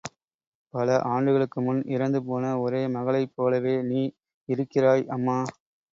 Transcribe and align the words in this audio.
பல 0.73 0.95
ஆண்டுகளுக்கு 1.09 1.59
முன் 1.61 1.81
இறந்து 1.87 2.19
போன 2.23 2.53
ஒரே 2.59 2.81
மகளைப் 2.87 3.35
போலவே 3.35 3.75
நீர் 3.83 4.13
இருக்கிறாய் 4.49 5.05
அம்மா! 5.09 5.37